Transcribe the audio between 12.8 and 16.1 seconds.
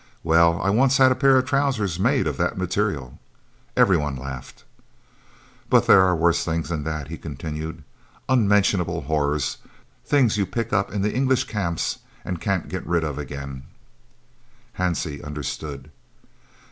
rid of again" Hansie understood.